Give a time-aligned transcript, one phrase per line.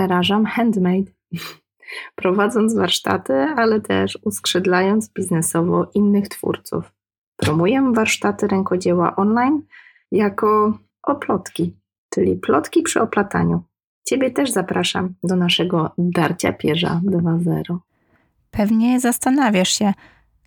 [0.00, 1.10] zarażam handmade,
[2.20, 6.92] prowadząc warsztaty, ale też uskrzydlając biznesowo innych twórców.
[7.36, 9.62] Promuję warsztaty rękodzieła online
[10.12, 11.76] jako oplotki,
[12.10, 13.62] czyli plotki przy oplataniu.
[14.08, 17.76] Ciebie też zapraszam do naszego Darcia Pierza 2.0.
[18.50, 19.94] Pewnie zastanawiasz się,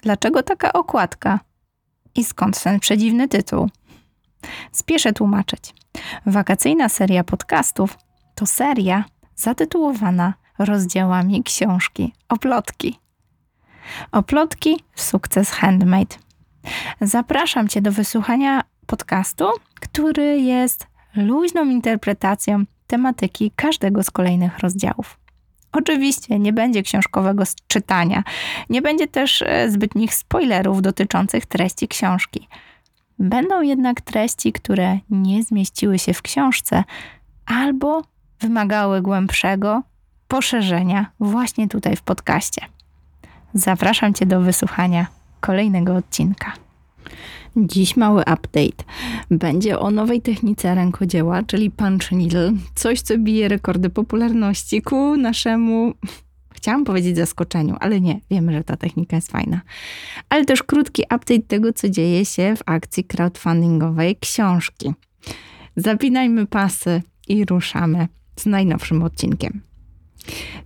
[0.02, 1.40] dlaczego taka okładka
[2.16, 3.70] i skąd ten przedziwny tytuł.
[4.72, 5.74] Spieszę tłumaczyć.
[6.26, 7.98] Wakacyjna seria podcastów
[8.36, 9.06] to seria
[9.36, 13.00] zatytułowana rozdziałami książki Oplotki.
[14.12, 16.16] Oplotki Sukces Handmade.
[17.02, 19.46] Zapraszam Cię do wysłuchania podcastu,
[19.82, 25.20] który jest luźną interpretacją tematyki każdego z kolejnych rozdziałów.
[25.72, 28.24] Oczywiście nie będzie książkowego czytania,
[28.70, 32.48] nie będzie też e, zbytnich spoilerów dotyczących treści książki.
[33.20, 36.84] Będą jednak treści, które nie zmieściły się w książce
[37.46, 38.02] albo
[38.44, 39.84] wymagały głębszego
[40.28, 42.62] poszerzenia właśnie tutaj w podcaście.
[43.54, 45.08] Zapraszam Cię do wysłuchania
[45.40, 46.54] kolejnego odcinka.
[47.58, 48.84] Dziś mały update.
[49.32, 52.54] Będzie o nowej technice rękodzieła, czyli punch needle.
[52.76, 55.94] Coś, co bije rekordy popularności ku naszemu
[56.64, 59.62] chciałam powiedzieć zaskoczeniu, ale nie, wiemy, że ta technika jest fajna.
[60.30, 64.94] Ale też krótki update tego, co dzieje się w akcji crowdfundingowej książki.
[65.76, 69.62] Zapinajmy pasy i ruszamy z najnowszym odcinkiem.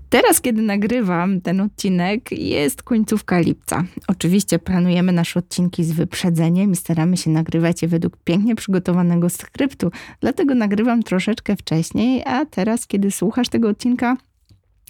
[0.09, 3.83] Teraz, kiedy nagrywam ten odcinek, jest końcówka lipca.
[4.07, 9.91] Oczywiście planujemy nasze odcinki z wyprzedzeniem i staramy się nagrywać je według pięknie przygotowanego skryptu,
[10.21, 14.17] dlatego nagrywam troszeczkę wcześniej, a teraz, kiedy słuchasz tego odcinka,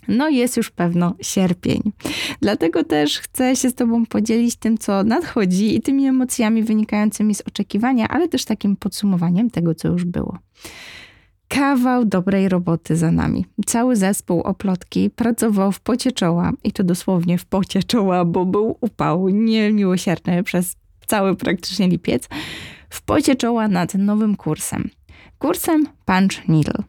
[0.08, 1.82] no jest już pewno sierpień.
[2.42, 7.42] Dlatego też chcę się z Tobą podzielić tym, co nadchodzi i tymi emocjami wynikającymi z
[7.42, 10.38] oczekiwania, ale też takim podsumowaniem tego, co już było.
[11.48, 13.46] Kawał dobrej roboty za nami.
[13.66, 18.78] Cały zespół oplotki pracował w pocie czoła i to dosłownie w pocie czoła, bo był
[18.82, 20.76] upał niemiłosierny przez
[21.08, 22.30] cały praktycznie lipiec.
[22.90, 24.90] W pocie czoła nad nowym kursem.
[25.40, 26.84] Kursem Punch Needle.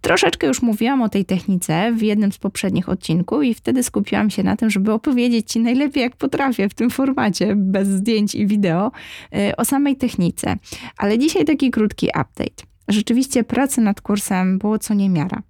[0.00, 4.42] Troszeczkę już mówiłam o tej technice w jednym z poprzednich odcinków i wtedy skupiłam się
[4.42, 8.92] na tym, żeby opowiedzieć Ci najlepiej jak potrafię w tym formacie, bez zdjęć i wideo,
[9.36, 10.56] y, o samej technice.
[10.96, 15.42] Ale dzisiaj taki krótki update rzeczywiście pracy nad kursem było co niemiara.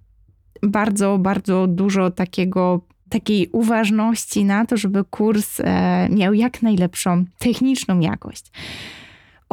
[0.63, 7.99] Bardzo, bardzo dużo takiego takiej uważności na to, żeby kurs e, miał jak najlepszą techniczną
[7.99, 8.51] jakość.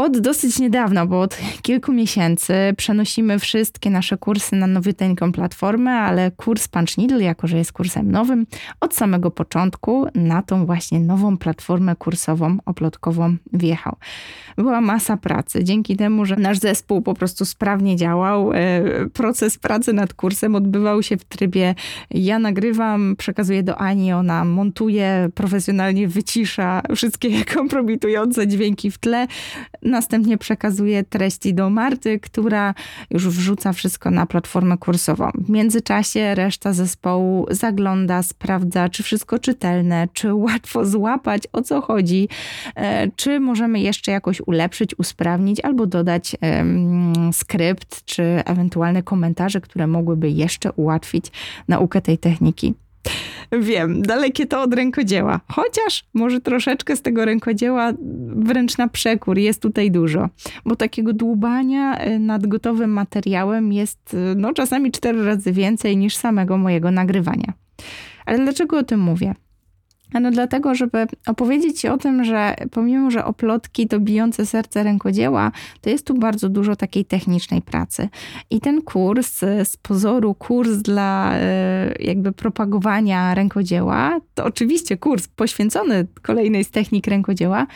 [0.00, 6.30] Od dosyć niedawna, bo od kilku miesięcy przenosimy wszystkie nasze kursy na nowyteńką platformę, ale
[6.30, 8.46] kurs Punch Needle, jako że jest kursem nowym,
[8.80, 13.96] od samego początku na tą właśnie nową platformę kursową, oplotkową wjechał.
[14.56, 15.64] Była masa pracy.
[15.64, 18.56] Dzięki temu, że nasz zespół po prostu sprawnie działał, e,
[19.12, 21.74] proces pracy nad kursem odbywał się w trybie
[22.10, 29.26] ja nagrywam, przekazuję do Ani, ona montuje, profesjonalnie wycisza wszystkie kompromitujące dźwięki w tle
[29.90, 32.74] Następnie przekazuje treści do Marty, która
[33.10, 35.30] już wrzuca wszystko na platformę kursową.
[35.34, 42.28] W międzyczasie reszta zespołu zagląda, sprawdza, czy wszystko czytelne, czy łatwo złapać, o co chodzi,
[42.74, 46.36] e, czy możemy jeszcze jakoś ulepszyć, usprawnić albo dodać
[47.32, 51.26] skrypt, czy ewentualne komentarze, które mogłyby jeszcze ułatwić
[51.68, 52.74] naukę tej techniki.
[53.52, 55.40] Wiem, dalekie to od rękodzieła.
[55.48, 57.92] Chociaż może troszeczkę z tego rękodzieła
[58.36, 60.28] wręcz na przekór jest tutaj dużo.
[60.64, 66.16] Bo takiego dłubania e, nad gotowym materiałem jest e, no, czasami cztery razy więcej niż
[66.16, 67.52] samego mojego nagrywania.
[68.26, 69.34] Ale dlaczego o tym mówię?
[70.14, 75.52] Ano dlatego, żeby opowiedzieć Ci o tym, że pomimo, że oplotki to bijące serce rękodzieła,
[75.80, 78.08] to jest tu bardzo dużo takiej technicznej pracy.
[78.50, 86.06] I ten kurs, z pozoru kurs dla e, jakby propagowania rękodzieła, to oczywiście kurs poświęcony
[86.22, 87.66] kolejnej z technik rękodzieła,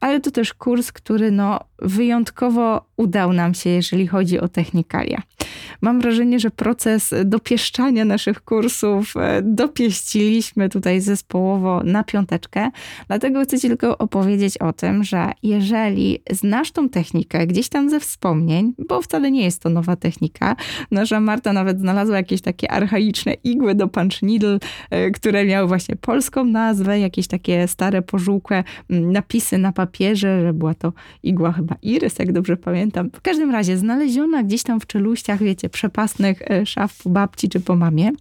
[0.00, 5.22] ale to też kurs, który no wyjątkowo udał nam się, jeżeli chodzi o technikalia.
[5.80, 12.70] Mam wrażenie, że proces dopieszczania naszych kursów e, dopieściliśmy tutaj zespołowo na piąteczkę.
[13.06, 18.00] Dlatego chcę Ci tylko opowiedzieć o tym, że jeżeli znasz tą technikę gdzieś tam ze
[18.00, 20.56] wspomnień, bo wcale nie jest to nowa technika,
[20.90, 24.58] nasza Marta nawet znalazła jakieś takie archaiczne igły do punch needle,
[24.90, 30.52] e, które miały właśnie polską nazwę, jakieś takie stare, pożółkłe mm, napisy na papierze, że
[30.52, 30.92] była to
[31.22, 33.10] igła chyba Irys, jak dobrze pamiętam.
[33.10, 37.60] W każdym razie znaleziona gdzieś tam w czeluściach, wiecie, przepasnych e, szaf po babci czy
[37.60, 38.12] po mamie.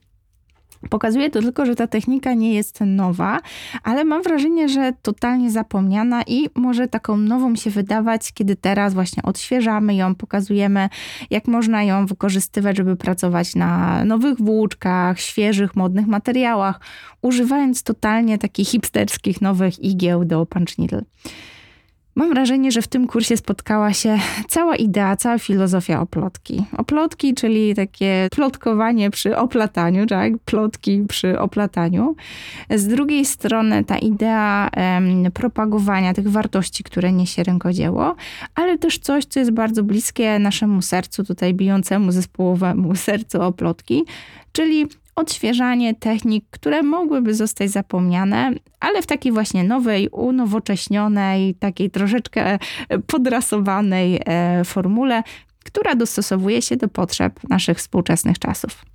[0.89, 3.39] Pokazuje to tylko, że ta technika nie jest nowa,
[3.83, 9.23] ale mam wrażenie, że totalnie zapomniana i może taką nową się wydawać, kiedy teraz właśnie
[9.23, 10.89] odświeżamy ją, pokazujemy,
[11.29, 16.79] jak można ją wykorzystywać, żeby pracować na nowych włóczkach, świeżych, modnych materiałach,
[17.21, 21.01] używając totalnie takich hipsterskich nowych igieł do punch needle.
[22.15, 26.65] Mam wrażenie, że w tym kursie spotkała się cała idea, cała filozofia oplotki.
[26.77, 30.33] Oplotki, czyli takie plotkowanie przy oplataniu, tak?
[30.45, 32.15] Plotki przy oplataniu.
[32.69, 38.15] Z drugiej strony ta idea em, propagowania tych wartości, które niesie rękodzieło,
[38.55, 44.03] ale też coś, co jest bardzo bliskie naszemu sercu, tutaj bijącemu zespołowemu sercu oplotki,
[44.51, 52.59] czyli odświeżanie technik, które mogłyby zostać zapomniane, ale w takiej właśnie nowej, unowocześnionej, takiej troszeczkę
[52.89, 55.23] e, podrasowanej e, formule,
[55.63, 58.85] która dostosowuje się do potrzeb naszych współczesnych czasów.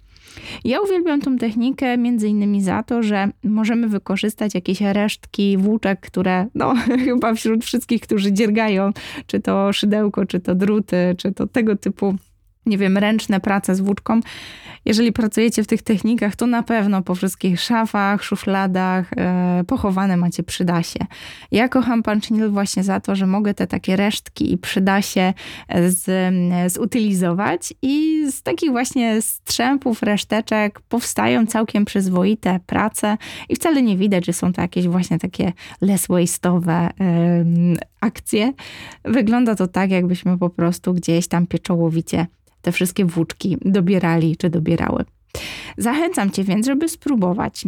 [0.64, 6.46] Ja uwielbiam tą technikę między innymi za to, że możemy wykorzystać jakieś resztki włóczek, które
[6.54, 6.74] no
[7.04, 8.90] chyba wśród wszystkich, którzy dziergają,
[9.26, 12.14] czy to szydełko, czy to druty, czy to tego typu
[12.68, 14.20] nie wiem, ręczne prace z włóczką.
[14.84, 20.42] Jeżeli pracujecie w tych technikach, to na pewno po wszystkich szafach, szufladach e, pochowane macie
[20.42, 20.98] przydasie.
[21.52, 25.34] Ja kocham Punchinil właśnie za to, że mogę te takie resztki i przydasie
[25.88, 26.08] z,
[26.72, 33.16] zutylizować i z takich właśnie strzępów, reszteczek powstają całkiem przyzwoite prace
[33.48, 37.44] i wcale nie widać, że są to jakieś właśnie takie less waste'owe e,
[38.00, 38.52] akcje.
[39.04, 42.26] Wygląda to tak, jakbyśmy po prostu gdzieś tam pieczołowicie
[42.62, 45.04] te wszystkie włóczki dobierali czy dobierały.
[45.78, 47.64] Zachęcam Cię więc, żeby spróbować.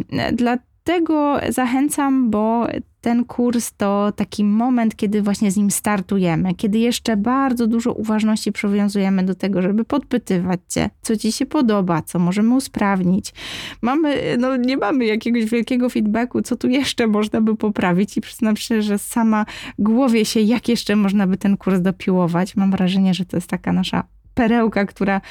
[0.85, 2.67] Dlatego zachęcam, bo
[3.01, 8.51] ten kurs to taki moment, kiedy właśnie z nim startujemy, kiedy jeszcze bardzo dużo uważności
[8.51, 13.33] przywiązujemy do tego, żeby podpytywać Cię, co Ci się podoba, co możemy usprawnić.
[13.81, 18.55] Mamy, no nie mamy jakiegoś wielkiego feedbacku, co tu jeszcze można by poprawić i przyznam
[18.55, 19.45] się, że sama
[19.79, 22.55] głowie się, jak jeszcze można by ten kurs dopiłować.
[22.55, 25.21] Mam wrażenie, że to jest taka nasza perełka, która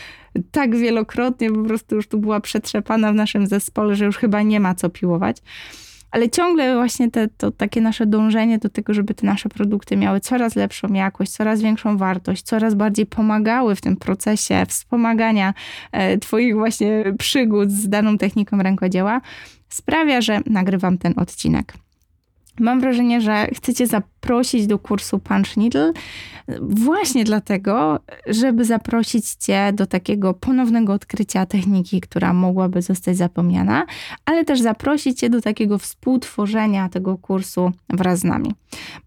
[0.50, 4.60] tak wielokrotnie po prostu już tu była przetrzepana w naszym zespole, że już chyba nie
[4.60, 5.36] ma co piłować.
[6.10, 10.20] Ale ciągle właśnie te, to takie nasze dążenie do tego, żeby te nasze produkty miały
[10.20, 15.54] coraz lepszą jakość, coraz większą wartość, coraz bardziej pomagały w tym procesie wspomagania
[15.92, 19.20] e, Twoich właśnie przygód z daną techniką rękodzieła,
[19.68, 21.74] sprawia, że nagrywam ten odcinek.
[22.60, 25.92] Mam wrażenie, że chcecie zaprosić do kursu Punch Needle
[26.60, 33.86] właśnie dlatego, żeby zaprosić Cię do takiego ponownego odkrycia techniki, która mogłaby zostać zapomniana,
[34.24, 38.54] ale też zaprosić Cię do takiego współtworzenia tego kursu wraz z nami.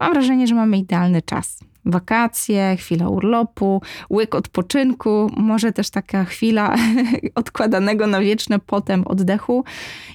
[0.00, 6.74] Mam wrażenie, że mamy idealny czas wakacje, chwila urlopu, łyk odpoczynku, może też taka chwila
[7.34, 9.64] odkładanego na wieczne potem oddechu.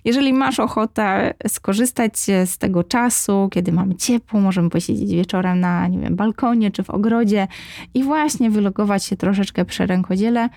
[0.06, 6.00] Jeżeli masz ochotę skorzystać z tego czasu, kiedy mamy ciepło, możemy posiedzieć wieczorem na, nie
[6.00, 7.48] wiem, balkonie czy w ogrodzie
[7.94, 10.50] i właśnie wylogować się troszeczkę przy rękodziele,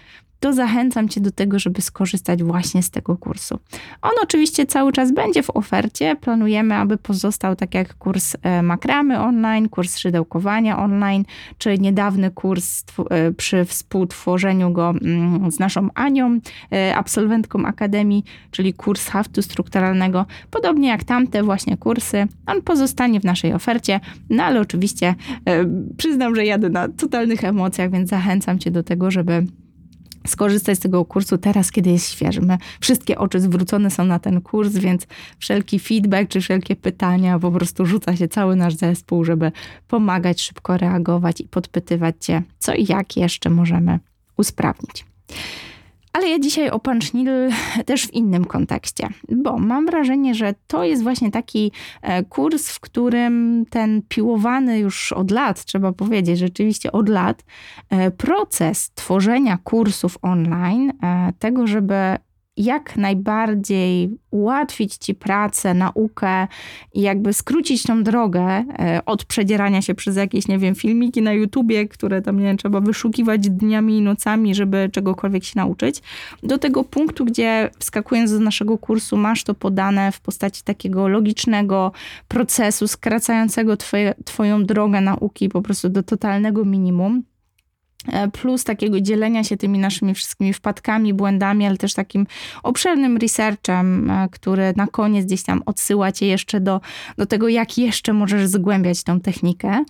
[0.43, 3.59] to zachęcam Cię do tego, żeby skorzystać właśnie z tego kursu.
[4.03, 6.17] On oczywiście cały czas będzie w ofercie.
[6.21, 11.25] Planujemy, aby pozostał tak jak kurs e, makramy online, kurs szydełkowania online,
[11.59, 16.41] czy niedawny kurs e, przy współtworzeniu go mm, z naszą Anią,
[16.73, 20.27] e, absolwentką Akademii, czyli kurs haftu strukturalnego.
[20.51, 24.01] Podobnie jak tamte właśnie kursy, on pozostanie w naszej ofercie,
[24.31, 25.15] no ale oczywiście
[25.97, 29.47] przyznam, że jadę na totalnych emocjach, więc zachęcam Cię do tego, żeby
[30.27, 32.41] skorzystać z tego kursu teraz, kiedy jest świeży.
[32.41, 35.07] My, wszystkie oczy zwrócone są na ten kurs, więc
[35.39, 39.53] wszelki feedback czy wszelkie pytania po prostu rzuca się cały nasz zespół, żeby
[39.89, 43.99] pomagać, szybko reagować i podpytywać Cię, co i jak jeszcze możemy
[44.37, 45.05] usprawnić.
[46.13, 47.29] Ale ja dzisiaj o Punchnil
[47.87, 52.81] też w innym kontekście, bo mam wrażenie, że to jest właśnie taki e, kurs, w
[52.81, 57.45] którym ten piłowany już od lat, trzeba powiedzieć, rzeczywiście od lat,
[57.91, 61.95] e, proces tworzenia kursów online, e, tego, żeby
[62.57, 66.47] jak najbardziej ułatwić ci pracę, naukę
[66.95, 71.33] i jakby skrócić tą drogę e, od przedzierania się przez jakieś, nie wiem, filmiki na
[71.33, 76.03] YouTubie, które tam, nie wiem, trzeba wyszukiwać dniami i nocami, żeby czegokolwiek się nauczyć,
[76.43, 81.93] do tego punktu, gdzie wskakując do naszego kursu masz to podane w postaci takiego logicznego
[82.29, 87.23] procesu, skracającego twoje, twoją drogę nauki po prostu do totalnego minimum
[88.33, 92.27] plus takiego dzielenia się tymi naszymi wszystkimi wpadkami, błędami, ale też takim
[92.63, 96.81] obszernym researchem, e, który na koniec gdzieś tam odsyła cię jeszcze do,
[97.17, 99.85] do tego, jak jeszcze możesz zgłębiać tą technikę.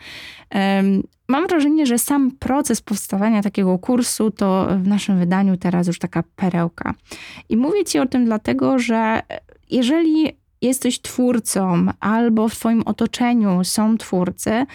[1.29, 6.23] Mam wrażenie, że sam proces powstawania takiego kursu to w naszym wydaniu teraz już taka
[6.37, 6.95] perełka.
[7.49, 9.23] I mówię ci o tym dlatego, że
[9.71, 14.67] jeżeli jesteś twórcą albo w Twoim otoczeniu są twórcy,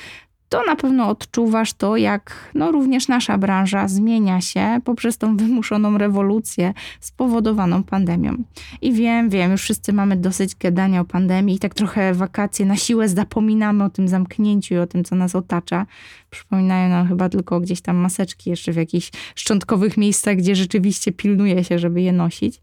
[0.50, 5.98] to na pewno odczuwasz to, jak no, również nasza branża zmienia się poprzez tą wymuszoną
[5.98, 8.44] rewolucję spowodowaną pandemią.
[8.82, 12.76] I wiem, wiem, już wszyscy mamy dosyć gadania o pandemii i tak trochę wakacje na
[12.76, 15.86] siłę zapominamy o tym zamknięciu i o tym, co nas otacza.
[16.30, 21.64] Przypominają nam chyba tylko gdzieś tam maseczki jeszcze w jakichś szczątkowych miejscach, gdzie rzeczywiście pilnuje
[21.64, 22.62] się, żeby je nosić.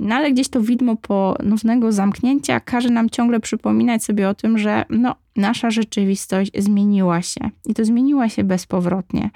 [0.00, 4.84] No ale gdzieś to widmo ponownego zamknięcia każe nam ciągle przypominać sobie o tym, że
[4.90, 9.30] no, nasza rzeczywistość zmieniła się i to zmieniła się bezpowrotnie.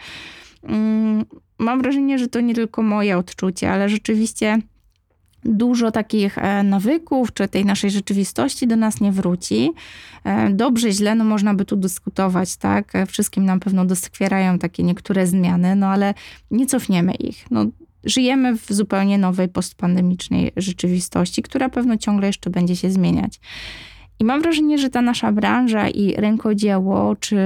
[0.63, 1.25] Mm,
[1.59, 4.59] mam wrażenie, że to nie tylko moje odczucie, ale rzeczywiście
[5.45, 9.71] dużo takich e, nawyków czy tej naszej rzeczywistości do nas nie wróci.
[10.25, 12.95] E, dobrze, źle, no można by tu dyskutować, tak?
[12.95, 16.15] E, wszystkim nam pewno doskwierają takie niektóre zmiany, no ale
[16.51, 17.51] nie cofniemy ich.
[17.51, 17.67] No,
[18.05, 23.41] żyjemy w zupełnie nowej postpandemicznej rzeczywistości, która pewno ciągle jeszcze będzie się zmieniać.
[24.21, 27.39] I mam wrażenie, że ta nasza branża i rękodzieło, czy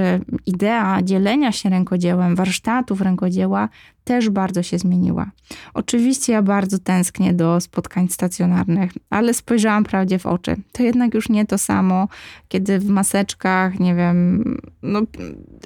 [0.45, 3.69] idea dzielenia się rękodziełem, warsztatów rękodzieła
[4.03, 5.31] też bardzo się zmieniła.
[5.73, 10.55] Oczywiście ja bardzo tęsknię do spotkań stacjonarnych, ale spojrzałam prawdzie w oczy.
[10.71, 12.07] To jednak już nie to samo,
[12.47, 14.43] kiedy w maseczkach, nie wiem,
[14.83, 15.01] no,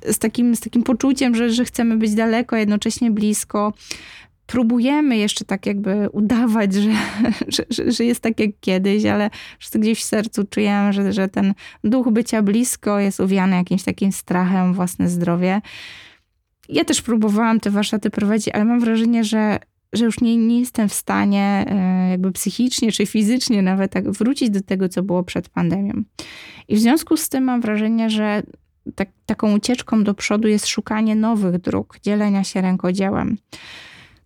[0.09, 3.73] z, takim, z takim poczuciem, że, że chcemy być daleko, jednocześnie blisko
[4.45, 6.91] próbujemy jeszcze tak jakby udawać, że,
[7.47, 9.29] że, że, jest tak jak kiedyś, ale
[9.75, 14.73] gdzieś w sercu czujemy, że, że ten duch bycia blisko jest uwiany jakimś takim strachem
[14.73, 15.61] własne zdrowie.
[16.69, 19.59] Ja też próbowałam te warsztaty prowadzić, ale mam wrażenie, że,
[19.93, 24.49] że już nie, nie jestem w stanie e, jakby psychicznie czy fizycznie nawet tak wrócić
[24.49, 26.03] do tego, co było przed pandemią.
[26.67, 28.43] I w związku z tym mam wrażenie, że
[28.95, 33.37] tak, taką ucieczką do przodu jest szukanie nowych dróg, dzielenia się rękodziełem.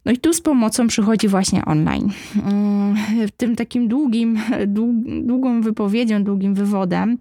[0.09, 2.11] No i tu z pomocą przychodzi właśnie online.
[2.45, 2.95] Mm,
[3.37, 4.39] tym takim długim,
[5.23, 7.17] długą wypowiedzią, długim wywodem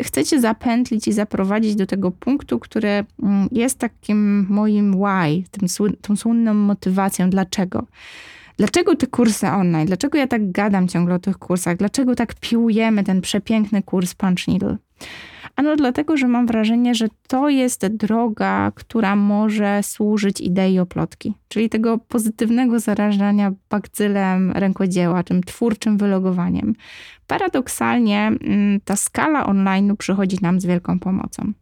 [0.00, 5.68] chcę, cię zapętlić i zaprowadzić do tego punktu, który mm, jest takim moim why, tym,
[6.00, 7.30] tą słynną motywacją.
[7.30, 7.86] Dlaczego?
[8.56, 9.86] Dlaczego te kursy online?
[9.86, 11.76] Dlaczego ja tak gadam ciągle o tych kursach?
[11.76, 14.76] Dlaczego tak piłujemy ten przepiękny kurs Punch Needle?
[15.56, 21.68] Ano dlatego, że mam wrażenie, że to jest droga, która może służyć idei oplotki, czyli
[21.68, 26.74] tego pozytywnego zarażania bakcylem rękodzieła, tym twórczym wylogowaniem.
[27.26, 31.52] Paradoksalnie mm, ta skala online przychodzi nam z wielką pomocą.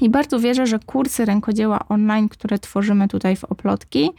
[0.00, 4.10] I bardzo wierzę, że kursy rękodzieła online, które tworzymy tutaj w Oplotki,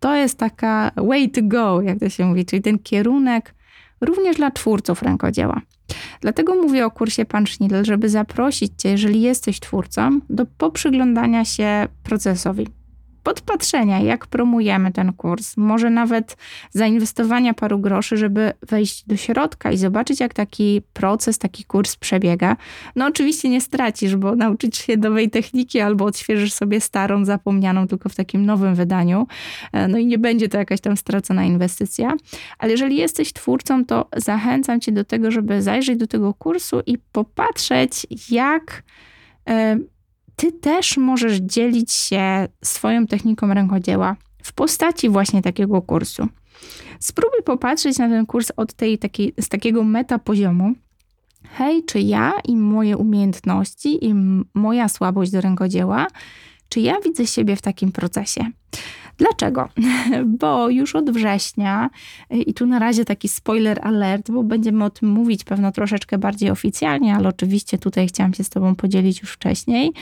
[0.00, 3.54] to jest taka way to go, jak to się mówi, czyli ten kierunek
[4.00, 5.60] również dla twórców rękodzieła.
[6.20, 11.88] Dlatego mówię o kursie Pan Schnidl, żeby zaprosić Cię, jeżeli jesteś twórcą, do poprzyglądania się
[12.02, 12.66] procesowi
[13.22, 16.36] podpatrzenia, jak promujemy ten kurs, może nawet
[16.70, 22.56] zainwestowania paru groszy, żeby wejść do środka i zobaczyć, jak taki proces, taki kurs przebiega.
[22.96, 28.08] No oczywiście nie stracisz, bo nauczyć się nowej techniki albo odświeżysz sobie starą, zapomnianą tylko
[28.08, 29.26] w takim nowym wydaniu.
[29.72, 32.16] E, no i nie będzie to jakaś tam stracona inwestycja.
[32.58, 36.98] Ale jeżeli jesteś twórcą, to zachęcam cię do tego, żeby zajrzeć do tego kursu i
[37.12, 38.82] popatrzeć, jak
[39.48, 39.78] e,
[40.38, 46.28] ty też możesz dzielić się swoją techniką rękodzieła w postaci właśnie takiego kursu.
[47.00, 50.74] Spróbuj popatrzeć na ten kurs od tej, takiej, z takiego meta poziomu.
[51.56, 54.14] Hej, czy ja i moje umiejętności i
[54.54, 56.06] moja słabość do rękodzieła,
[56.68, 58.50] czy ja widzę siebie w takim procesie?
[59.18, 59.68] Dlaczego?
[60.40, 61.90] Bo już od września,
[62.30, 66.50] i tu na razie taki spoiler alert, bo będziemy o tym mówić pewno troszeczkę bardziej
[66.50, 69.92] oficjalnie, ale oczywiście tutaj chciałam się z Tobą podzielić już wcześniej.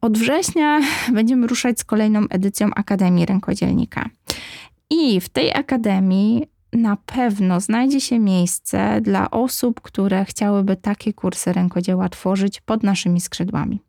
[0.00, 0.80] Od września
[1.14, 4.08] będziemy ruszać z kolejną edycją Akademii Rękodzielnika.
[4.90, 11.52] I w tej akademii na pewno znajdzie się miejsce dla osób, które chciałyby takie kursy
[11.52, 13.80] rękodzieła tworzyć pod naszymi skrzydłami.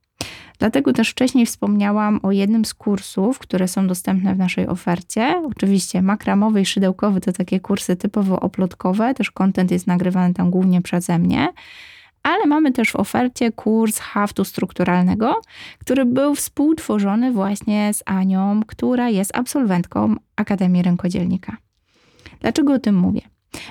[0.59, 5.43] Dlatego też wcześniej wspomniałam o jednym z kursów, które są dostępne w naszej ofercie.
[5.45, 10.81] Oczywiście makramowy i szydełkowy to takie kursy typowo oplotkowe, też kontent jest nagrywany tam głównie
[10.81, 11.49] przeze mnie.
[12.23, 15.41] Ale mamy też w ofercie kurs haftu strukturalnego,
[15.79, 21.57] który był współtworzony właśnie z Anią, która jest absolwentką Akademii Rękodzielnika.
[22.39, 23.21] Dlaczego o tym mówię?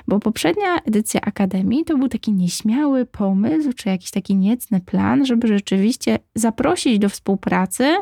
[0.09, 5.49] Bo poprzednia edycja Akademii to był taki nieśmiały pomysł, czy jakiś taki niecny plan, żeby
[5.49, 7.97] rzeczywiście zaprosić do współpracy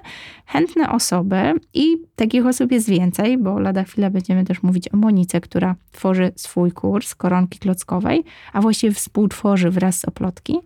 [0.47, 5.41] chętne osoby i takich osób jest więcej, bo lada chwila będziemy też mówić o Monice,
[5.41, 10.59] która tworzy swój kurs koronki klockowej, a właściwie współtworzy wraz z Oplotki.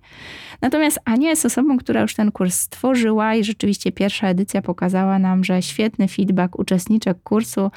[0.63, 5.45] Natomiast Ania jest osobą, która już ten kurs stworzyła i rzeczywiście pierwsza edycja pokazała nam,
[5.45, 7.71] że świetny feedback uczestniczek kursu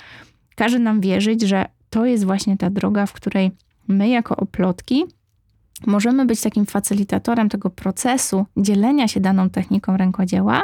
[0.55, 1.65] każe nam wierzyć, że
[1.95, 3.51] to jest właśnie ta droga, w której
[3.87, 5.05] my jako oplotki
[5.87, 10.63] możemy być takim facylitatorem tego procesu dzielenia się daną techniką rękodzieła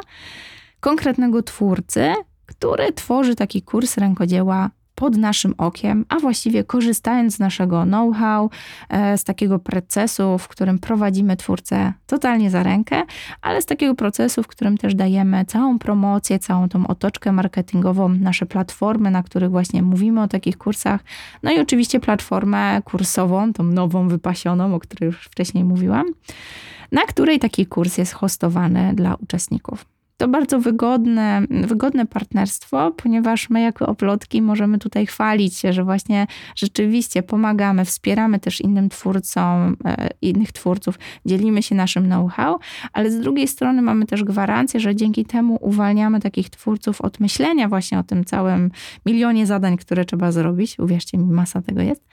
[0.80, 2.14] konkretnego twórcy,
[2.46, 4.70] który tworzy taki kurs rękodzieła
[5.02, 8.50] pod naszym okiem, a właściwie korzystając z naszego know-how,
[8.90, 13.04] e, z takiego procesu, w którym prowadzimy twórcę totalnie za rękę,
[13.42, 18.46] ale z takiego procesu, w którym też dajemy całą promocję, całą tą otoczkę marketingową, nasze
[18.46, 21.02] platformy, na których właśnie mówimy o takich kursach,
[21.44, 26.06] no i oczywiście platformę kursową, tą nową, wypasioną, o której już wcześniej mówiłam,
[26.92, 29.86] na której taki kurs jest hostowany dla uczestników
[30.22, 36.28] to bardzo wygodne, wygodne partnerstwo, ponieważ my jako oplotki możemy tutaj chwalić się, że właśnie
[36.56, 42.60] rzeczywiście pomagamy, wspieramy też innym twórcom, e, innych twórców, dzielimy się naszym know-how,
[42.94, 47.70] ale z drugiej strony mamy też gwarancję, że dzięki temu uwalniamy takich twórców od myślenia
[47.70, 48.72] właśnie o tym całym
[49.06, 50.80] milionie zadań, które trzeba zrobić.
[50.80, 52.08] Uwierzcie mi, masa tego jest,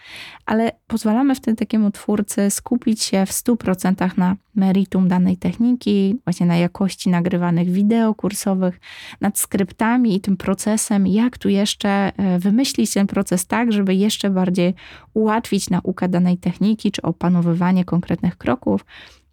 [0.46, 6.56] ale pozwalamy wtedy takiemu twórcy skupić się w 100% na meritum danej techniki, właśnie na
[6.56, 8.80] jakości nagrywanych wideo kursowych,
[9.20, 14.30] nad skryptami i tym procesem, jak tu jeszcze e, wymyślić ten proces tak, żeby jeszcze
[14.30, 14.74] bardziej
[15.14, 18.84] ułatwić naukę danej techniki czy opanowywanie konkretnych kroków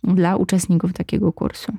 [0.04, 1.74] dla uczestników takiego kursu.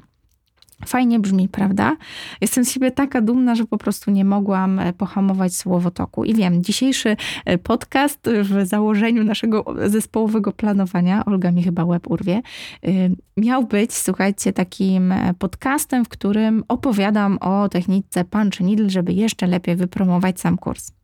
[0.84, 1.96] Fajnie brzmi, prawda?
[2.40, 6.24] Jestem z siebie taka dumna, że po prostu nie mogłam e, pohamować słowotoku.
[6.24, 12.42] I wiem, dzisiejszy e, podcast w założeniu naszego zespołowego planowania, Olga mi chyba łeb urwie,
[12.82, 12.90] e,
[13.36, 19.76] miał być, słuchajcie, takim podcastem, w którym opowiadam o technice punch needle, żeby jeszcze lepiej
[19.76, 20.95] wypromować sam kurs.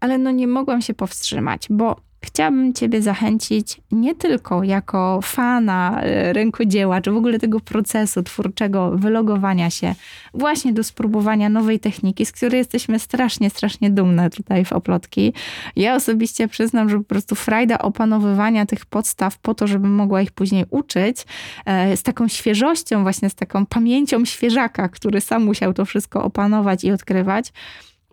[0.00, 6.32] Ale no nie mogłam się powstrzymać, bo chciałabym Ciebie zachęcić nie tylko jako fana e,
[6.32, 9.94] rękodzieła, czy w ogóle tego procesu twórczego wylogowania się,
[10.34, 15.32] właśnie do spróbowania nowej techniki, z której jesteśmy strasznie, strasznie dumne tutaj w Oplotki.
[15.76, 20.32] Ja osobiście przyznam, że po prostu frajda opanowywania tych podstaw po to, żebym mogła ich
[20.32, 21.26] później uczyć,
[21.64, 26.84] e, z taką świeżością, właśnie z taką pamięcią świeżaka, który sam musiał to wszystko opanować
[26.84, 27.52] i odkrywać,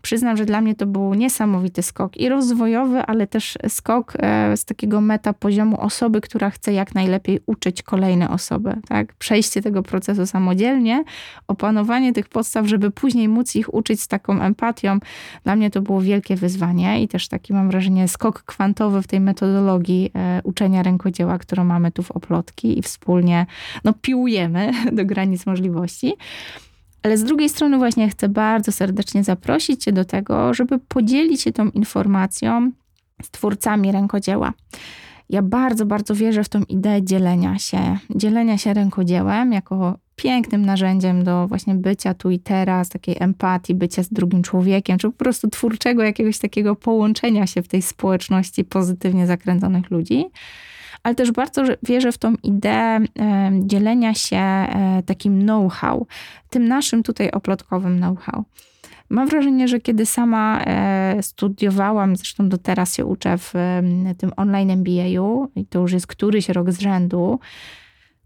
[0.03, 4.65] Przyznam, że dla mnie to był niesamowity skok i rozwojowy, ale też skok e, z
[4.65, 8.75] takiego meta poziomu osoby, która chce jak najlepiej uczyć kolejne osoby.
[8.88, 9.13] Tak?
[9.13, 11.04] Przejście tego procesu samodzielnie,
[11.47, 14.99] opanowanie tych podstaw, żeby później móc ich uczyć z taką empatią,
[15.43, 19.19] dla mnie to było wielkie wyzwanie i też taki mam wrażenie skok kwantowy w tej
[19.19, 23.45] metodologii e, uczenia rękodzieła, którą mamy tu w Oplotki i wspólnie
[23.84, 26.13] no, piłujemy do granic możliwości.
[27.03, 31.51] Ale z drugiej strony właśnie chcę bardzo serdecznie zaprosić Cię do tego, żeby podzielić się
[31.51, 32.71] tą informacją
[33.21, 34.53] z twórcami rękodzieła.
[35.29, 41.23] Ja bardzo, bardzo wierzę w tą ideę dzielenia się, dzielenia się rękodziełem jako pięknym narzędziem
[41.23, 45.49] do właśnie bycia tu i teraz, takiej empatii, bycia z drugim człowiekiem, czy po prostu
[45.49, 50.25] twórczego jakiegoś takiego połączenia się w tej społeczności pozytywnie zakręconych ludzi
[51.03, 52.99] ale też bardzo wierzę w tą ideę
[53.61, 56.07] dzielenia się e, takim know-how,
[56.49, 58.43] tym naszym tutaj oplotkowym know-how.
[59.09, 63.53] Mam wrażenie, że kiedy sama e, studiowałam, zresztą do teraz się uczę w
[64.17, 67.39] tym online MBA-u i to już jest któryś rok z rzędu,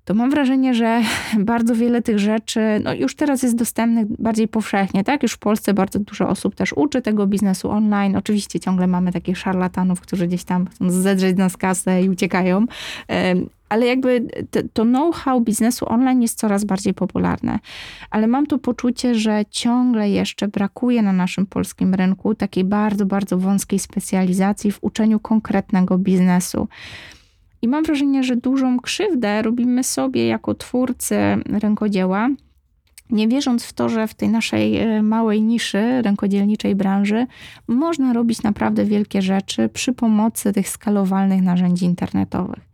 [0.08, 1.02] to mam wrażenie, że
[1.39, 5.24] bardzo wiele tych rzeczy no już teraz jest dostępnych bardziej powszechnie, tak?
[5.24, 8.15] Już w Polsce bardzo dużo osób też uczy tego biznesu online.
[8.15, 12.65] Oczywiście ciągle mamy takich szarlatanów, którzy gdzieś tam chcą zedrzeć nas kasę i uciekają.
[13.70, 14.28] Ale jakby
[14.74, 17.60] to know-how biznesu online jest coraz bardziej popularne.
[18.10, 23.38] Ale mam tu poczucie, że ciągle jeszcze brakuje na naszym polskim rynku takiej bardzo, bardzo
[23.38, 26.67] wąskiej specjalizacji w uczeniu konkretnego biznesu.
[27.62, 31.15] I mam wrażenie, że dużą krzywdę robimy sobie jako twórcy
[31.46, 32.30] rękodzieła,
[33.10, 37.28] nie wierząc w to, że w tej naszej e, małej niszy rękodzielniczej branży
[37.67, 42.67] można robić naprawdę wielkie rzeczy przy pomocy tych skalowalnych narzędzi internetowych.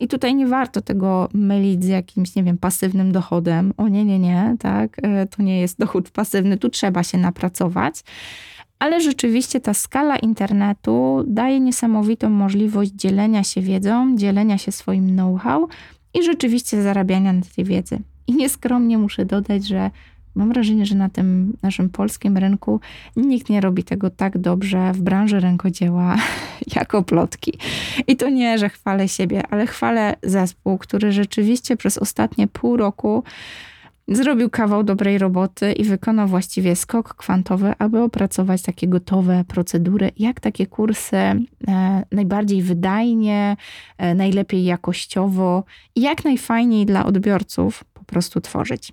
[0.00, 3.72] I tutaj nie warto tego mylić z jakimś, nie wiem, pasywnym dochodem.
[3.76, 8.04] O nie, nie, nie, tak, e, to nie jest dochód pasywny, tu trzeba się napracować
[8.82, 15.68] ale rzeczywiście ta skala internetu daje niesamowitą możliwość dzielenia się wiedzą, dzielenia się swoim know-how
[16.14, 17.98] i rzeczywiście zarabiania na tej wiedzy.
[18.26, 19.90] I nieskromnie muszę dodać, że
[20.34, 22.80] Mam wrażenie, że na tym naszym polskim rynku
[23.16, 26.16] nikt nie robi tego tak dobrze w branży rękodzieła
[26.76, 27.58] jako plotki.
[28.06, 33.24] I to nie, że chwalę siebie, ale chwalę zespół, który rzeczywiście przez ostatnie pół roku
[34.16, 40.40] zrobił kawał dobrej roboty i wykonał właściwie skok kwantowy, aby opracować takie gotowe procedury, jak
[40.40, 41.44] takie kursy e,
[42.12, 43.56] najbardziej wydajnie,
[43.98, 48.92] e, najlepiej jakościowo i jak najfajniej dla odbiorców po prostu tworzyć.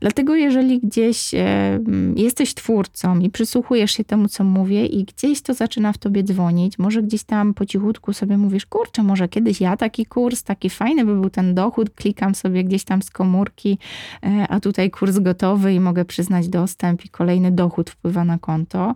[0.00, 1.80] Dlatego, jeżeli gdzieś e,
[2.16, 6.78] jesteś twórcą i przysłuchujesz się temu, co mówię, i gdzieś to zaczyna w tobie dzwonić,
[6.78, 11.04] może gdzieś tam po cichutku sobie mówisz, kurczę, może kiedyś ja taki kurs, taki fajny
[11.04, 13.78] by był ten dochód, klikam sobie gdzieś tam z komórki,
[14.22, 18.94] e, a tutaj kurs gotowy i mogę przyznać dostęp i kolejny dochód wpływa na konto.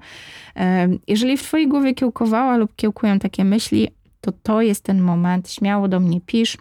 [0.56, 3.88] E, jeżeli w twojej głowie kiełkowała lub kiełkują takie myśli,
[4.20, 5.50] to to jest ten moment.
[5.50, 6.56] Śmiało do mnie pisz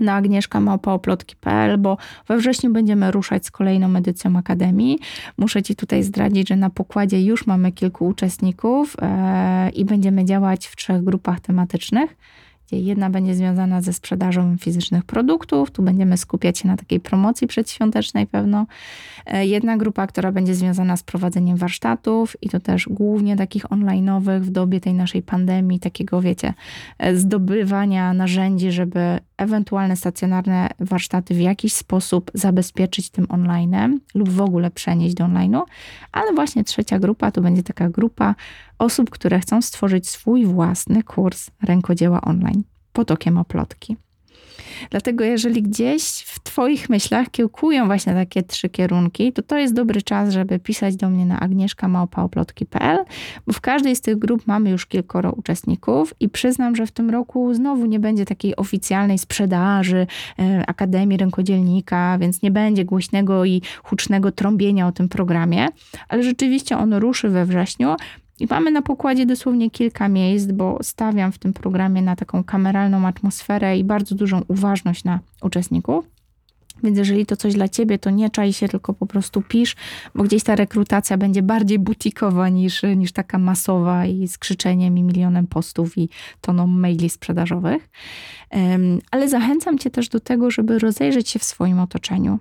[0.00, 1.96] na agnieszkamałpaoplotki.pl, bo
[2.28, 4.98] we wrześniu będziemy ruszać z kolejną edycją Akademii.
[5.38, 10.66] Muszę Ci tutaj zdradzić, że na pokładzie już mamy kilku uczestników e, i będziemy działać
[10.66, 12.16] w trzech grupach tematycznych
[12.66, 17.46] gdzie jedna będzie związana ze sprzedażą fizycznych produktów, tu będziemy skupiać się na takiej promocji
[17.46, 18.66] przedświątecznej pewno.
[19.26, 24.40] E, jedna grupa, która będzie związana z prowadzeniem warsztatów i to też głównie takich online'owych
[24.40, 26.54] w dobie tej naszej pandemii, takiego wiecie,
[26.98, 34.40] e, zdobywania narzędzi, żeby ewentualne stacjonarne warsztaty w jakiś sposób zabezpieczyć tym online'em lub w
[34.40, 35.62] ogóle przenieść do online'u,
[36.12, 38.34] ale właśnie trzecia grupa to będzie taka grupa
[38.78, 43.96] osób, które chcą stworzyć swój własny kurs rękodzieła online potokiem oplotki.
[44.90, 50.02] Dlatego jeżeli gdzieś w Twoich myślach kiełkują właśnie takie trzy kierunki, to to jest dobry
[50.02, 52.98] czas, żeby pisać do mnie na agnieszkamałpaoplotki.pl,
[53.46, 57.10] bo w każdej z tych grup mamy już kilkoro uczestników i przyznam, że w tym
[57.10, 60.06] roku znowu nie będzie takiej oficjalnej sprzedaży
[60.38, 65.68] e, Akademii Rękodzielnika, więc nie będzie głośnego i hucznego trąbienia o tym programie,
[66.08, 67.96] ale rzeczywiście on ruszy we wrześniu,
[68.40, 73.06] i mamy na pokładzie dosłownie kilka miejsc, bo stawiam w tym programie na taką kameralną
[73.06, 76.13] atmosferę i bardzo dużą uważność na uczestników.
[76.82, 79.76] Więc jeżeli to coś dla ciebie, to nie czaj się, tylko po prostu pisz,
[80.14, 85.02] bo gdzieś ta rekrutacja będzie bardziej butikowa niż, niż taka masowa i z krzyczeniem i
[85.02, 86.08] milionem postów i
[86.40, 87.88] toną maili sprzedażowych.
[89.10, 92.38] Ale zachęcam cię też do tego, żeby rozejrzeć się w swoim otoczeniu,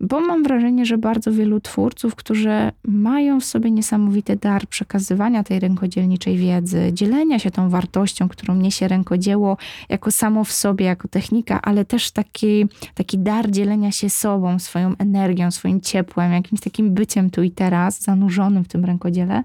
[0.00, 5.60] bo mam wrażenie, że bardzo wielu twórców, którzy mają w sobie niesamowity dar przekazywania tej
[5.60, 9.56] rękodzielniczej wiedzy, dzielenia się tą wartością, którą niesie rękodzieło
[9.88, 14.58] jako samo w sobie, jako technika, ale też taki, taki dar dzielenia dzielenia się sobą,
[14.58, 19.44] swoją energią, swoim ciepłem, jakimś takim byciem tu i teraz, zanurzonym w tym rękodziele.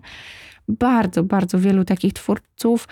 [0.67, 2.87] Bardzo, bardzo wielu takich twórców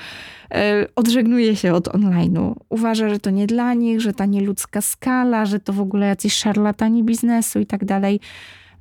[0.51, 2.55] e, odżegnuje się od online'u.
[2.69, 6.33] Uważa, że to nie dla nich, że ta nieludzka skala, że to w ogóle jacyś
[6.33, 8.19] szarlatani biznesu i tak dalej.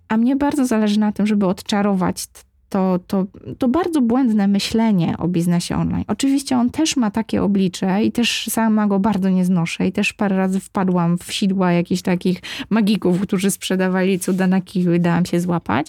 [0.09, 2.27] A mnie bardzo zależy na tym, żeby odczarować
[2.69, 3.27] to, to,
[3.59, 6.05] to bardzo błędne myślenie o biznesie online.
[6.09, 10.13] Oczywiście on też ma takie oblicze i też sama go bardzo nie znoszę i też
[10.13, 15.27] parę razy wpadłam w sidła jakichś takich magików, którzy sprzedawali cuda na kiju i dałam
[15.27, 15.87] się złapać.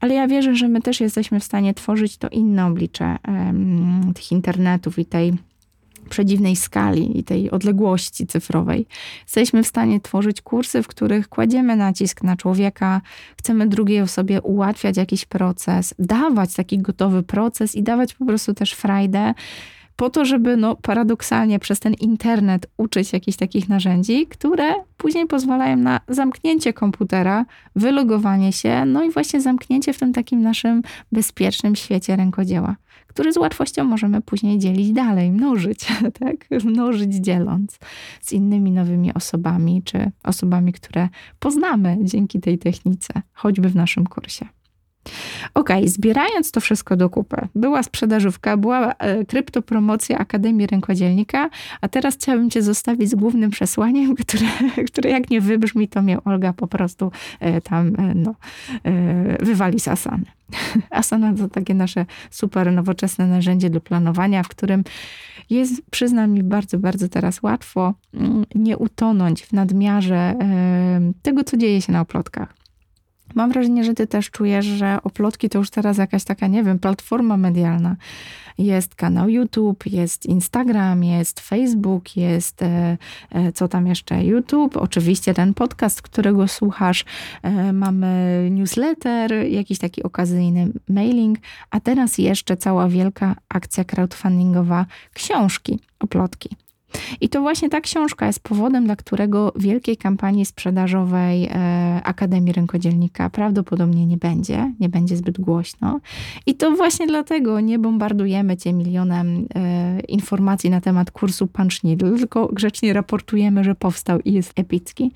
[0.00, 4.32] Ale ja wierzę, że my też jesteśmy w stanie tworzyć to inne oblicze um, tych
[4.32, 5.32] internetów i tej
[6.08, 8.86] przedziwnej skali i tej odległości cyfrowej.
[9.22, 13.00] Jesteśmy w stanie tworzyć kursy, w których kładziemy nacisk na człowieka,
[13.38, 18.72] chcemy drugiej osobie ułatwiać jakiś proces, dawać taki gotowy proces i dawać po prostu też
[18.72, 19.34] frajdę
[19.96, 25.76] po to, żeby no, paradoksalnie przez ten internet uczyć jakichś takich narzędzi, które później pozwalają
[25.76, 27.44] na zamknięcie komputera,
[27.76, 32.76] wylogowanie się, no i właśnie zamknięcie w tym takim naszym bezpiecznym świecie rękodzieła
[33.16, 35.86] który z łatwością możemy później dzielić dalej, mnożyć,
[36.20, 36.64] tak?
[36.64, 37.78] Mnożyć dzieląc
[38.20, 44.46] z innymi nowymi osobami, czy osobami, które poznamy dzięki tej technice, choćby w naszym kursie.
[45.54, 52.14] Ok, zbierając to wszystko do kupy, była sprzedażówka, była e, kryptopromocja Akademii Rękodzielnika, a teraz
[52.14, 54.46] chciałabym Cię zostawić z głównym przesłaniem, które,
[54.86, 58.34] które jak nie wybrzmi, to mnie Olga po prostu e, tam e, no,
[59.40, 60.24] wywali z asany.
[60.90, 64.84] Asana to takie nasze super nowoczesne narzędzie do planowania, w którym
[65.50, 70.34] jest, przyznam mi, bardzo, bardzo teraz łatwo mm, nie utonąć w nadmiarze
[71.22, 72.65] tego, co dzieje się na oplotkach.
[73.36, 76.78] Mam wrażenie, że ty też czujesz, że oplotki to już teraz jakaś taka, nie wiem,
[76.78, 77.96] platforma medialna.
[78.58, 82.98] Jest kanał YouTube, jest Instagram, jest Facebook, jest e,
[83.30, 84.24] e, co tam jeszcze?
[84.24, 87.04] YouTube, oczywiście ten podcast, którego słuchasz.
[87.42, 91.38] E, mamy newsletter, jakiś taki okazyjny mailing,
[91.70, 96.65] a teraz jeszcze cała wielka akcja crowdfundingowa książki oplotki.
[97.20, 103.30] I to właśnie ta książka jest powodem, dla którego wielkiej kampanii sprzedażowej e, Akademii Rękodzielnika
[103.30, 106.00] prawdopodobnie nie będzie, nie będzie zbyt głośno.
[106.46, 112.16] I to właśnie dlatego nie bombardujemy cię milionem e, informacji na temat kursu Punch Needle,
[112.18, 115.12] tylko grzecznie raportujemy, że powstał i jest epicki.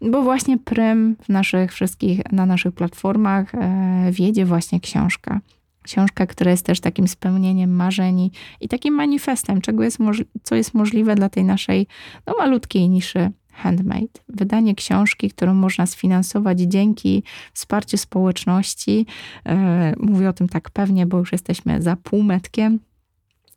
[0.00, 5.40] Bo właśnie prym w naszych wszystkich, na naszych platformach e, wiedzie właśnie książka.
[5.88, 9.98] Książka, która jest też takim spełnieniem marzeń i takim manifestem, czego jest
[10.42, 11.86] co jest możliwe dla tej naszej
[12.26, 14.20] no, malutkiej niszy handmade.
[14.28, 17.22] Wydanie książki, którą można sfinansować dzięki
[17.52, 19.06] wsparciu społeczności.
[19.46, 22.78] E, mówię o tym tak pewnie, bo już jesteśmy za półmetkiem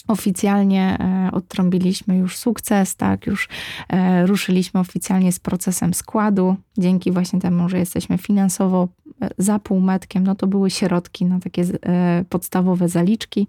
[0.08, 3.50] oficjalnie e, odtrąbiliśmy już sukces, tak, już
[3.90, 6.56] e, ruszyliśmy oficjalnie z procesem składu.
[6.78, 8.88] Dzięki właśnie temu, że jesteśmy finansowo
[9.38, 11.64] za półmetkiem, no to były środki na takie
[12.30, 13.48] podstawowe zaliczki.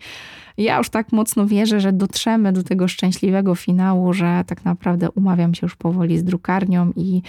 [0.56, 5.54] Ja już tak mocno wierzę, że dotrzemy do tego szczęśliwego finału, że tak naprawdę umawiam
[5.54, 7.22] się już powoli z drukarnią i,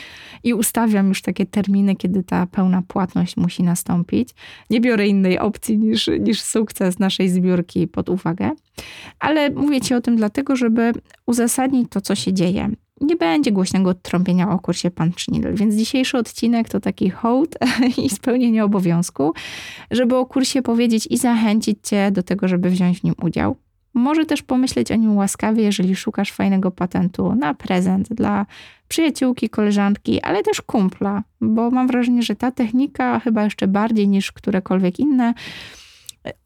[0.43, 4.29] i ustawiam już takie terminy, kiedy ta pełna płatność musi nastąpić.
[4.69, 8.51] Nie biorę innej opcji niż, niż sukces naszej zbiórki pod uwagę.
[9.19, 10.91] Ale mówię Ci o tym dlatego, żeby
[11.25, 12.69] uzasadnić to, co się dzieje.
[13.03, 17.57] Nie będzie głośnego odtrąbienia o kursie Punch Needle, więc dzisiejszy odcinek to taki hołd
[18.05, 19.33] i spełnienie obowiązku,
[19.91, 23.55] żeby o kursie powiedzieć i zachęcić Cię do tego, żeby wziąć w nim udział.
[23.93, 28.45] Może też pomyśleć o nim łaskawie, jeżeli szukasz fajnego patentu na prezent dla
[28.87, 34.31] przyjaciółki, koleżanki, ale też kumpla, bo mam wrażenie, że ta technika chyba jeszcze bardziej niż
[34.31, 35.33] którekolwiek inne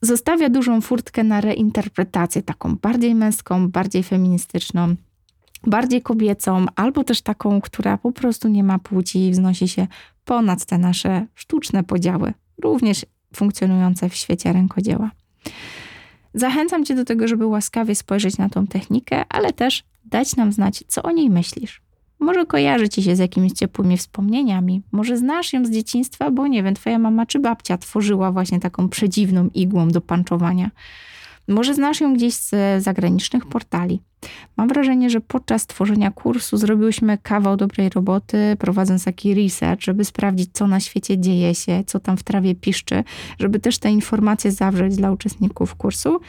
[0.02, 4.96] zostawia dużą furtkę na reinterpretację, taką bardziej męską, bardziej feministyczną,
[5.67, 9.88] bardziej kobiecą, albo też taką, która po prostu nie ma płci i wznosi się
[10.26, 15.12] ponad te nasze sztuczne podziały, również funkcjonujące w świecie rękodzieła.
[16.34, 20.84] Zachęcam Cię do tego, żeby łaskawie spojrzeć na tą technikę, ale też dać nam znać,
[20.88, 21.82] co o niej myślisz.
[22.20, 26.63] Może kojarzy ci się z jakimiś ciepłymi wspomnieniami, może znasz ją z dzieciństwa, bo nie
[26.63, 30.72] wiem, twoja mama czy babcia tworzyła właśnie taką przedziwną igłą do panczowania.
[31.48, 34.02] Może znasz ją gdzieś z zagranicznych portali.
[34.58, 40.50] Mam wrażenie, że podczas tworzenia kursu zrobiłyśmy kawał dobrej roboty, prowadząc taki research, żeby sprawdzić,
[40.54, 43.04] co na świecie dzieje się, co tam w trawie piszczy,
[43.40, 46.20] żeby też te informacje zawrzeć dla uczestników kursu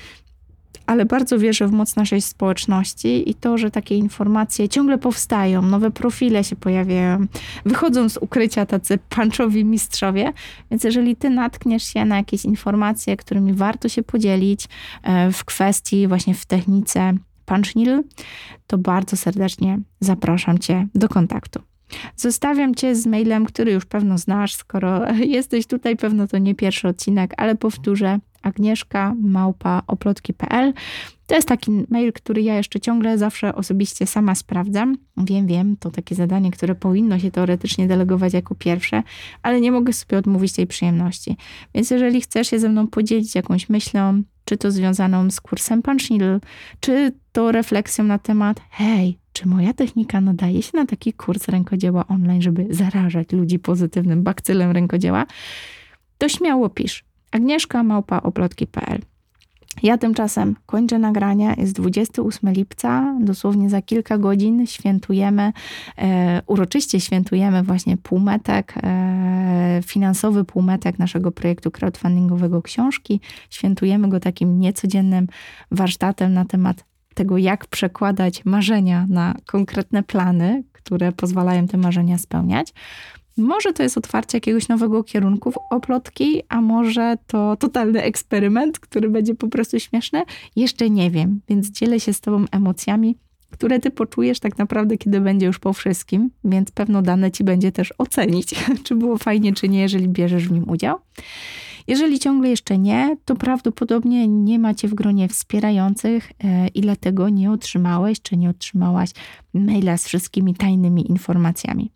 [0.88, 5.90] ale bardzo wierzę w moc naszej społeczności i to, że takie informacje ciągle powstają, nowe
[5.90, 7.26] profile się pojawiają,
[7.64, 10.32] wychodzą z ukrycia tacy panczowi mistrzowie.
[10.70, 14.68] Więc jeżeli ty natkniesz się na jakieś informacje, którymi warto się podzielić
[15.02, 18.02] e, w kwestii właśnie w technice Punchnil,
[18.66, 21.60] to bardzo serdecznie zapraszam cię do kontaktu.
[22.16, 26.88] Zostawiam cię z mailem, który już pewno znasz, skoro jesteś tutaj, pewno to nie pierwszy
[26.88, 28.18] odcinek, ale powtórzę
[28.48, 30.72] agnieszka małpa oplotki.pl.
[31.26, 34.96] To jest taki mail, który ja jeszcze ciągle zawsze osobiście sama sprawdzam.
[35.16, 39.02] Wiem, wiem, to takie zadanie, które powinno się teoretycznie delegować jako pierwsze,
[39.42, 41.36] ale nie mogę sobie odmówić tej przyjemności.
[41.74, 46.10] Więc jeżeli chcesz się ze mną podzielić jakąś myślą, czy to związaną z kursem Punch
[46.10, 46.40] Needle,
[46.80, 52.06] czy to refleksją na temat, hej, czy moja technika nadaje się na taki kurs rękodzieła
[52.06, 55.26] online, żeby zarażać ludzi pozytywnym bakcylem rękodzieła,
[56.18, 57.07] to śmiało pisz.
[57.30, 59.00] Agnieszka małpa oplotki.pl
[59.82, 61.54] ja tymczasem kończę nagrania.
[61.54, 65.52] Jest 28 lipca, dosłownie za kilka godzin świętujemy,
[65.98, 73.20] e, uroczyście świętujemy właśnie półmetek, e, finansowy półmetek naszego projektu crowdfundingowego książki.
[73.50, 75.26] Świętujemy go takim niecodziennym
[75.70, 82.72] warsztatem na temat tego, jak przekładać marzenia na konkretne plany, które pozwalają te marzenia spełniać.
[83.38, 89.10] Może to jest otwarcie jakiegoś nowego kierunku w oplotki, a może to totalny eksperyment, który
[89.10, 90.22] będzie po prostu śmieszny.
[90.56, 93.16] Jeszcze nie wiem, więc dzielę się z Tobą emocjami,
[93.50, 97.72] które Ty poczujesz tak naprawdę, kiedy będzie już po wszystkim, więc pewno dane Ci będzie
[97.72, 100.98] też ocenić, czy było fajnie, czy nie, jeżeli bierzesz w nim udział.
[101.86, 107.50] Jeżeli ciągle jeszcze nie, to prawdopodobnie nie macie w gronie wspierających e, i dlatego nie
[107.50, 109.10] otrzymałeś czy nie otrzymałaś
[109.54, 111.90] maila z wszystkimi tajnymi informacjami.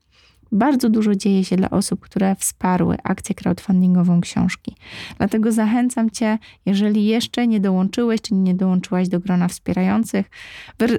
[0.53, 4.77] Bardzo dużo dzieje się dla osób, które wsparły akcję crowdfundingową książki.
[5.19, 10.31] Dlatego zachęcam Cię, jeżeli jeszcze nie dołączyłeś, czy nie dołączyłaś do grona wspierających,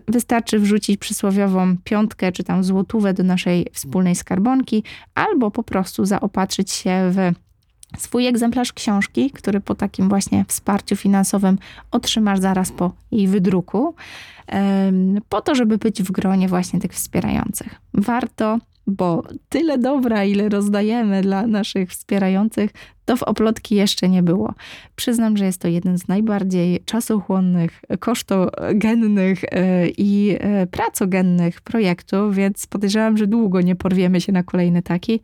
[0.08, 4.84] wystarczy wrzucić przysłowiową piątkę, czy tam złotówę do naszej wspólnej skarbonki,
[5.16, 7.32] albo po prostu zaopatrzyć się w
[8.02, 11.58] swój egzemplarz książki, który po takim właśnie wsparciu finansowym
[11.92, 13.96] otrzymasz zaraz po jej wydruku,
[15.30, 17.76] po to, żeby być w gronie właśnie tych wspierających.
[17.94, 22.72] Warto bo tyle dobra, ile rozdajemy dla naszych wspierających,
[23.06, 24.54] to w oplotki jeszcze nie było.
[24.96, 32.68] Przyznam, że jest to jeden z najbardziej czasochłonnych, kosztogennych e, i e, pracogennych projektów, więc
[32.68, 35.20] podejrzewam, że długo nie porwiemy się na kolejny taki.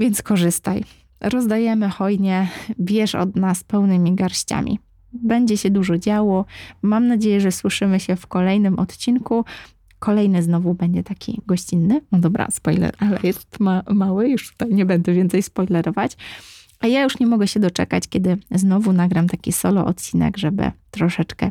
[0.00, 0.84] Więc korzystaj.
[1.20, 2.48] Rozdajemy hojnie,
[2.80, 4.78] bierz od nas pełnymi garściami.
[5.12, 6.44] Będzie się dużo działo.
[6.82, 9.44] Mam nadzieję, że słyszymy się w kolejnym odcinku.
[9.98, 12.00] Kolejny znowu będzie taki gościnny.
[12.12, 16.16] No dobra, spoiler, ale jest ma mały, już tutaj nie będę więcej spoilerować.
[16.80, 21.50] A ja już nie mogę się doczekać, kiedy znowu nagram taki solo odcinek, żeby troszeczkę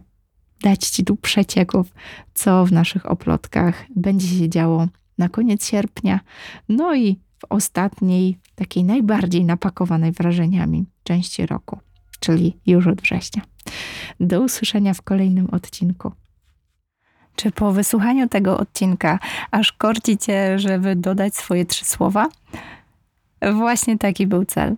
[0.62, 1.94] dać Ci tu przecieków,
[2.34, 6.20] co w naszych oplotkach będzie się działo na koniec sierpnia.
[6.70, 11.80] No i w ostatniej, takiej najbardziej napakowanej wrażeniami części roku,
[12.20, 13.42] czyli już od września.
[14.20, 16.12] Do usłyszenia w kolejnym odcinku.
[17.38, 19.20] Czy po wysłuchaniu tego odcinka
[19.52, 22.28] aż korci cię, żeby dodać swoje trzy słowa?
[23.54, 24.76] Właśnie taki był cel.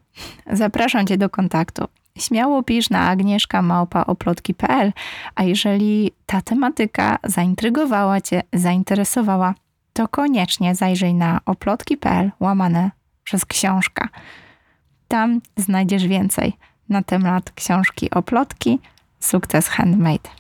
[0.52, 1.86] Zapraszam cię do kontaktu.
[2.18, 4.94] Śmiało pisz na agnieszkamałpaoplotki.pl,
[5.36, 9.54] a jeżeli ta tematyka zaintrygowała cię, zainteresowała,
[9.94, 12.92] to koniecznie zajrzyj na oplotki.pl łamane
[13.24, 14.10] przez książka.
[15.08, 16.54] Tam znajdziesz więcej
[16.90, 18.80] na temat książki Oplotki
[19.20, 20.39] Sukces Handmade.